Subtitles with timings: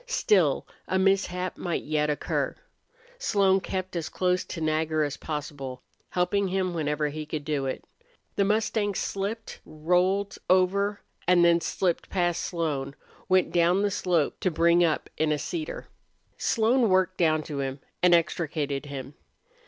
[0.07, 2.55] Still, a mishap might yet occur.
[3.19, 7.83] Slone kept as close to Nagger as possible, helping him whenever he could do it.
[8.35, 12.95] The mustang slipped, rolled over, and then slipped past Slone,
[13.29, 15.87] went down the slope to bring up in a cedar.
[16.35, 19.13] Slone worked down to him and extricated him.